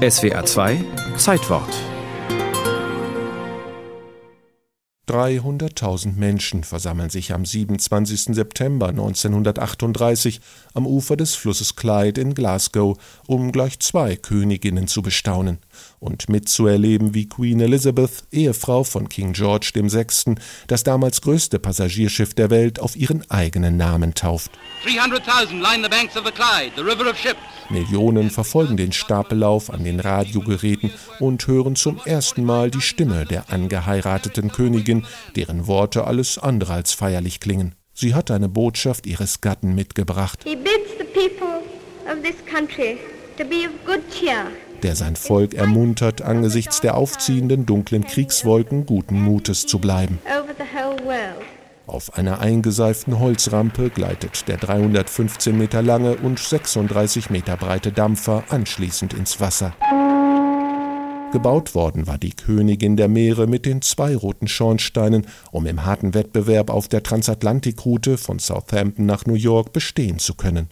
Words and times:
SWR 0.00 0.46
2 0.46 0.78
Zeitwort 1.16 1.68
300.000 5.10 6.14
Menschen 6.14 6.62
versammeln 6.62 7.10
sich 7.10 7.32
am 7.32 7.44
27. 7.44 8.36
September 8.36 8.90
1938 8.90 10.40
am 10.72 10.86
Ufer 10.86 11.16
des 11.16 11.34
Flusses 11.34 11.74
Clyde 11.74 12.20
in 12.20 12.32
Glasgow, 12.32 12.96
um 13.26 13.50
gleich 13.50 13.80
zwei 13.80 14.14
Königinnen 14.14 14.86
zu 14.86 15.02
bestaunen 15.02 15.58
und 15.98 16.28
mitzuerleben, 16.28 17.12
wie 17.12 17.28
Queen 17.28 17.60
Elizabeth, 17.60 18.22
Ehefrau 18.30 18.84
von 18.84 19.08
King 19.08 19.32
George 19.32 19.72
VI., 19.74 20.36
das 20.68 20.84
damals 20.84 21.20
größte 21.22 21.58
Passagierschiff 21.58 22.34
der 22.34 22.50
Welt 22.50 22.78
auf 22.78 22.94
ihren 22.94 23.28
eigenen 23.30 23.76
Namen 23.76 24.14
tauft. 24.14 24.52
300.000 24.86 25.60
line 25.60 25.82
the 25.82 25.88
banks 25.90 26.16
of 26.16 26.24
the 26.24 26.32
Clyde, 26.32 26.72
the 26.76 26.82
river 26.82 27.10
of 27.10 27.16
ships. 27.18 27.40
Millionen 27.68 28.30
verfolgen 28.30 28.76
den 28.76 28.92
Stapellauf 28.92 29.70
an 29.70 29.84
den 29.84 30.00
Radiogeräten 30.00 30.92
und 31.20 31.46
hören 31.46 31.76
zum 31.76 32.00
ersten 32.04 32.44
Mal 32.44 32.70
die 32.70 32.80
Stimme 32.80 33.26
der 33.26 33.52
angeheirateten 33.52 34.50
Königin, 34.50 34.99
deren 35.36 35.66
Worte 35.66 36.04
alles 36.04 36.38
andere 36.38 36.72
als 36.72 36.92
feierlich 36.92 37.40
klingen. 37.40 37.74
Sie 37.92 38.14
hat 38.14 38.30
eine 38.30 38.48
Botschaft 38.48 39.06
ihres 39.06 39.40
Gatten 39.40 39.74
mitgebracht. 39.74 40.44
Der 44.82 44.96
sein 44.96 45.16
Volk 45.16 45.54
ermuntert, 45.54 46.22
angesichts 46.22 46.80
der 46.80 46.96
aufziehenden 46.96 47.66
dunklen 47.66 48.06
Kriegswolken 48.06 48.86
guten 48.86 49.20
Mutes 49.20 49.66
zu 49.66 49.78
bleiben. 49.78 50.18
Auf 51.86 52.16
einer 52.16 52.38
eingeseiften 52.38 53.18
Holzrampe 53.18 53.90
gleitet 53.90 54.46
der 54.48 54.56
315 54.56 55.58
Meter 55.58 55.82
lange 55.82 56.16
und 56.16 56.38
36 56.38 57.30
Meter 57.30 57.56
breite 57.56 57.92
Dampfer 57.92 58.44
anschließend 58.48 59.12
ins 59.12 59.40
Wasser. 59.40 59.74
Gebaut 61.32 61.76
worden 61.76 62.08
war 62.08 62.18
die 62.18 62.32
Königin 62.32 62.96
der 62.96 63.06
Meere 63.06 63.46
mit 63.46 63.64
den 63.64 63.82
zwei 63.82 64.16
roten 64.16 64.48
Schornsteinen, 64.48 65.26
um 65.52 65.64
im 65.66 65.84
harten 65.84 66.12
Wettbewerb 66.12 66.70
auf 66.70 66.88
der 66.88 67.04
Transatlantikroute 67.04 68.18
von 68.18 68.40
Southampton 68.40 69.06
nach 69.06 69.26
New 69.26 69.34
York 69.34 69.72
bestehen 69.72 70.18
zu 70.18 70.34
können. 70.34 70.70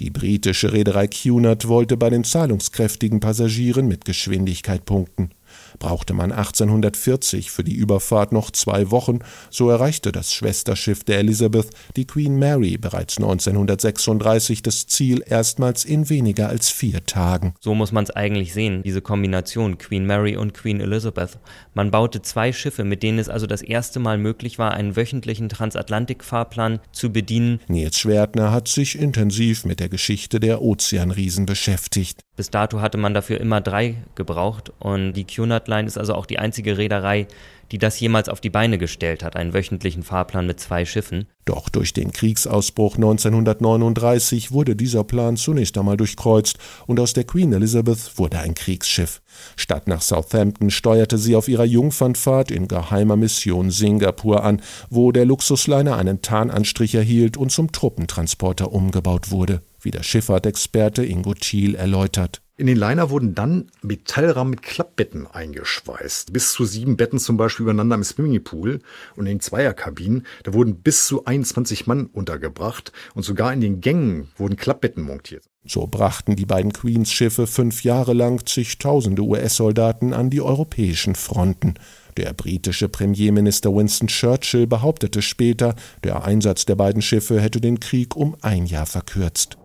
Die 0.00 0.10
britische 0.10 0.74
Reederei 0.74 1.06
Cunard 1.06 1.68
wollte 1.68 1.96
bei 1.96 2.10
den 2.10 2.22
zahlungskräftigen 2.22 3.20
Passagieren 3.20 3.88
mit 3.88 4.04
Geschwindigkeit 4.04 4.84
punkten. 4.84 5.30
Brauchte 5.78 6.14
man 6.14 6.32
1840 6.32 7.50
für 7.50 7.64
die 7.64 7.74
Überfahrt 7.74 8.32
noch 8.32 8.50
zwei 8.50 8.90
Wochen, 8.90 9.20
so 9.50 9.70
erreichte 9.70 10.12
das 10.12 10.32
Schwesterschiff 10.32 11.04
der 11.04 11.18
Elizabeth, 11.18 11.70
die 11.96 12.06
Queen 12.06 12.38
Mary, 12.38 12.76
bereits 12.78 13.16
1936 13.18 14.62
das 14.62 14.86
Ziel 14.86 15.22
erstmals 15.26 15.84
in 15.84 16.08
weniger 16.08 16.48
als 16.48 16.70
vier 16.70 17.04
Tagen. 17.06 17.54
So 17.60 17.74
muss 17.74 17.92
man 17.92 18.04
es 18.04 18.10
eigentlich 18.10 18.54
sehen, 18.54 18.82
diese 18.82 19.00
Kombination 19.00 19.78
Queen 19.78 20.06
Mary 20.06 20.36
und 20.36 20.54
Queen 20.54 20.80
Elizabeth. 20.80 21.38
Man 21.74 21.90
baute 21.90 22.22
zwei 22.22 22.52
Schiffe, 22.52 22.84
mit 22.84 23.02
denen 23.02 23.18
es 23.18 23.28
also 23.28 23.46
das 23.46 23.62
erste 23.62 24.00
Mal 24.00 24.18
möglich 24.18 24.58
war, 24.58 24.72
einen 24.72 24.96
wöchentlichen 24.96 25.48
Transatlantikfahrplan 25.48 26.80
zu 26.92 27.12
bedienen. 27.12 27.60
Nils 27.68 27.98
Schwertner 27.98 28.52
hat 28.52 28.68
sich 28.68 28.98
intensiv 28.98 29.64
mit 29.64 29.80
der 29.80 29.88
Geschichte 29.88 30.40
der 30.40 30.62
Ozeanriesen 30.62 31.46
beschäftigt. 31.46 32.20
Bis 32.36 32.50
dato 32.50 32.80
hatte 32.80 32.98
man 32.98 33.14
dafür 33.14 33.40
immer 33.40 33.60
drei 33.60 34.02
gebraucht 34.16 34.72
und 34.80 35.12
die 35.12 35.24
Cunard 35.44 35.68
Line 35.68 35.86
ist 35.86 35.98
also 35.98 36.14
auch 36.14 36.24
die 36.24 36.38
einzige 36.38 36.78
Reederei, 36.78 37.26
die 37.70 37.76
das 37.76 38.00
jemals 38.00 38.30
auf 38.30 38.40
die 38.40 38.48
Beine 38.48 38.78
gestellt 38.78 39.22
hat, 39.22 39.36
einen 39.36 39.52
wöchentlichen 39.52 40.02
Fahrplan 40.02 40.46
mit 40.46 40.58
zwei 40.58 40.86
Schiffen. 40.86 41.26
Doch 41.44 41.68
durch 41.68 41.92
den 41.92 42.12
Kriegsausbruch 42.12 42.94
1939 42.94 44.52
wurde 44.52 44.74
dieser 44.74 45.04
Plan 45.04 45.36
zunächst 45.36 45.76
einmal 45.76 45.98
durchkreuzt 45.98 46.56
und 46.86 46.98
aus 46.98 47.12
der 47.12 47.24
Queen 47.24 47.52
Elizabeth 47.52 48.16
wurde 48.16 48.38
ein 48.38 48.54
Kriegsschiff. 48.54 49.20
Statt 49.54 49.86
nach 49.86 50.00
Southampton 50.00 50.70
steuerte 50.70 51.18
sie 51.18 51.36
auf 51.36 51.48
ihrer 51.48 51.66
Jungfernfahrt 51.66 52.50
in 52.50 52.66
geheimer 52.66 53.16
Mission 53.16 53.70
Singapur 53.70 54.44
an, 54.44 54.62
wo 54.88 55.12
der 55.12 55.26
Luxusliner 55.26 55.96
einen 55.98 56.22
Tarnanstrich 56.22 56.94
erhielt 56.94 57.36
und 57.36 57.52
zum 57.52 57.70
Truppentransporter 57.70 58.72
umgebaut 58.72 59.30
wurde 59.30 59.60
wie 59.84 59.90
der 59.90 60.02
Schifffahrtexperte 60.02 61.04
Ingo 61.04 61.34
Thiel 61.34 61.74
erläutert. 61.74 62.40
In 62.56 62.68
den 62.68 62.76
Liner 62.76 63.10
wurden 63.10 63.34
dann 63.34 63.72
Metallrahmen 63.82 64.52
mit 64.52 64.62
Klappbetten 64.62 65.26
eingeschweißt. 65.26 66.32
Bis 66.32 66.52
zu 66.52 66.64
sieben 66.64 66.96
Betten 66.96 67.18
zum 67.18 67.36
Beispiel 67.36 67.64
übereinander 67.64 67.96
im 67.96 68.04
Swimmingpool 68.04 68.78
und 69.16 69.26
in 69.26 69.38
den 69.38 69.40
Zweierkabinen. 69.40 70.24
Da 70.44 70.54
wurden 70.54 70.76
bis 70.76 71.08
zu 71.08 71.24
21 71.24 71.88
Mann 71.88 72.06
untergebracht 72.06 72.92
und 73.14 73.24
sogar 73.24 73.52
in 73.52 73.60
den 73.60 73.80
Gängen 73.80 74.28
wurden 74.36 74.54
Klappbetten 74.54 75.02
montiert. 75.02 75.42
So 75.66 75.88
brachten 75.88 76.36
die 76.36 76.46
beiden 76.46 76.72
Queens-Schiffe 76.72 77.48
fünf 77.48 77.82
Jahre 77.82 78.12
lang 78.12 78.46
zigtausende 78.46 79.22
US-Soldaten 79.22 80.12
an 80.12 80.30
die 80.30 80.42
europäischen 80.42 81.16
Fronten. 81.16 81.74
Der 82.16 82.32
britische 82.34 82.88
Premierminister 82.88 83.74
Winston 83.74 84.06
Churchill 84.06 84.68
behauptete 84.68 85.22
später, 85.22 85.74
der 86.04 86.22
Einsatz 86.24 86.66
der 86.66 86.76
beiden 86.76 87.02
Schiffe 87.02 87.40
hätte 87.40 87.60
den 87.60 87.80
Krieg 87.80 88.14
um 88.14 88.36
ein 88.42 88.66
Jahr 88.66 88.86
verkürzt. 88.86 89.56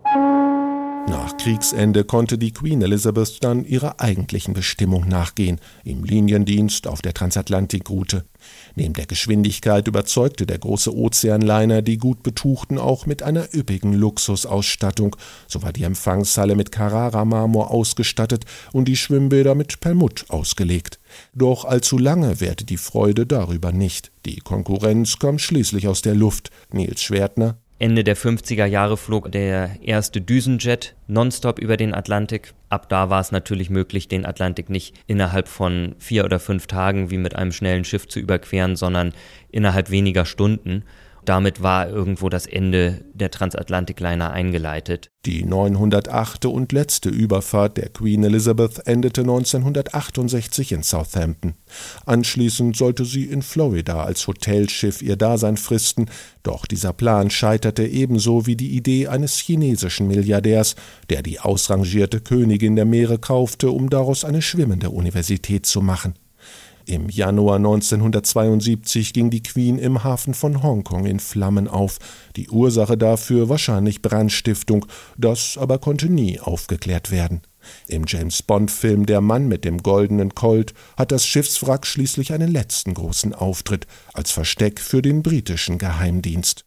Nach 1.08 1.36
Kriegsende 1.36 2.04
konnte 2.04 2.38
die 2.38 2.52
Queen 2.52 2.82
Elizabeth 2.82 3.42
dann 3.42 3.64
ihrer 3.64 4.00
eigentlichen 4.00 4.54
Bestimmung 4.54 5.08
nachgehen, 5.08 5.60
im 5.82 6.04
Liniendienst 6.04 6.86
auf 6.86 7.02
der 7.02 7.14
Transatlantikroute. 7.14 8.24
Neben 8.76 8.94
der 8.94 9.06
Geschwindigkeit 9.06 9.88
überzeugte 9.88 10.46
der 10.46 10.58
große 10.58 10.94
Ozeanliner 10.94 11.82
die 11.82 11.98
gut 11.98 12.22
Betuchten 12.22 12.78
auch 12.78 13.06
mit 13.06 13.22
einer 13.22 13.54
üppigen 13.54 13.92
Luxusausstattung. 13.92 15.16
So 15.48 15.62
war 15.62 15.72
die 15.72 15.84
Empfangshalle 15.84 16.54
mit 16.54 16.70
Carrara-Marmor 16.70 17.70
ausgestattet 17.70 18.44
und 18.72 18.86
die 18.86 18.96
Schwimmbäder 18.96 19.54
mit 19.54 19.80
Perlmutt 19.80 20.26
ausgelegt. 20.28 21.00
Doch 21.34 21.64
allzu 21.64 21.98
lange 21.98 22.40
währte 22.40 22.64
die 22.64 22.76
Freude 22.76 23.26
darüber 23.26 23.72
nicht. 23.72 24.12
Die 24.26 24.36
Konkurrenz 24.36 25.18
kam 25.18 25.38
schließlich 25.38 25.88
aus 25.88 26.02
der 26.02 26.14
Luft. 26.14 26.50
Nils 26.72 27.02
Schwertner, 27.02 27.56
Ende 27.80 28.04
der 28.04 28.14
50er 28.14 28.66
Jahre 28.66 28.98
flog 28.98 29.32
der 29.32 29.70
erste 29.82 30.20
Düsenjet 30.20 30.94
nonstop 31.06 31.58
über 31.58 31.78
den 31.78 31.94
Atlantik. 31.94 32.52
Ab 32.68 32.90
da 32.90 33.08
war 33.08 33.22
es 33.22 33.32
natürlich 33.32 33.70
möglich, 33.70 34.06
den 34.06 34.26
Atlantik 34.26 34.68
nicht 34.68 34.94
innerhalb 35.06 35.48
von 35.48 35.94
vier 35.98 36.26
oder 36.26 36.38
fünf 36.38 36.66
Tagen 36.66 37.10
wie 37.10 37.16
mit 37.16 37.36
einem 37.36 37.52
schnellen 37.52 37.84
Schiff 37.84 38.06
zu 38.06 38.20
überqueren, 38.20 38.76
sondern 38.76 39.14
innerhalb 39.50 39.90
weniger 39.90 40.26
Stunden. 40.26 40.84
Damit 41.24 41.62
war 41.62 41.88
irgendwo 41.88 42.28
das 42.28 42.46
Ende 42.46 43.04
der 43.12 43.30
Transatlantikliner 43.30 44.30
eingeleitet. 44.30 45.10
Die 45.26 45.44
908. 45.44 46.46
und 46.46 46.72
letzte 46.72 47.10
Überfahrt 47.10 47.76
der 47.76 47.90
Queen 47.90 48.24
Elizabeth 48.24 48.86
endete 48.86 49.20
1968 49.20 50.72
in 50.72 50.82
Southampton. 50.82 51.54
Anschließend 52.06 52.74
sollte 52.76 53.04
sie 53.04 53.24
in 53.24 53.42
Florida 53.42 54.02
als 54.02 54.26
Hotelschiff 54.26 55.02
ihr 55.02 55.16
Dasein 55.16 55.58
fristen, 55.58 56.06
doch 56.42 56.64
dieser 56.64 56.94
Plan 56.94 57.28
scheiterte 57.28 57.86
ebenso 57.86 58.46
wie 58.46 58.56
die 58.56 58.74
Idee 58.76 59.08
eines 59.08 59.36
chinesischen 59.36 60.08
Milliardärs, 60.08 60.74
der 61.10 61.22
die 61.22 61.38
ausrangierte 61.38 62.20
Königin 62.20 62.76
der 62.76 62.86
Meere 62.86 63.18
kaufte, 63.18 63.70
um 63.70 63.90
daraus 63.90 64.24
eine 64.24 64.40
schwimmende 64.40 64.88
Universität 64.88 65.66
zu 65.66 65.82
machen. 65.82 66.14
Im 66.90 67.08
Januar 67.08 67.54
1972 67.54 69.12
ging 69.12 69.30
die 69.30 69.44
Queen 69.44 69.78
im 69.78 70.02
Hafen 70.02 70.34
von 70.34 70.60
Hongkong 70.60 71.06
in 71.06 71.20
Flammen 71.20 71.68
auf, 71.68 71.98
die 72.34 72.50
Ursache 72.50 72.98
dafür 72.98 73.48
wahrscheinlich 73.48 74.02
Brandstiftung, 74.02 74.84
das 75.16 75.56
aber 75.56 75.78
konnte 75.78 76.08
nie 76.08 76.40
aufgeklärt 76.40 77.12
werden. 77.12 77.42
Im 77.86 78.06
James 78.08 78.42
Bond-Film 78.42 79.06
Der 79.06 79.20
Mann 79.20 79.46
mit 79.46 79.64
dem 79.64 79.78
goldenen 79.78 80.34
Colt 80.34 80.74
hat 80.96 81.12
das 81.12 81.24
Schiffswrack 81.24 81.86
schließlich 81.86 82.32
einen 82.32 82.50
letzten 82.50 82.94
großen 82.94 83.34
Auftritt 83.34 83.86
als 84.12 84.32
Versteck 84.32 84.80
für 84.80 85.00
den 85.00 85.22
britischen 85.22 85.78
Geheimdienst. 85.78 86.64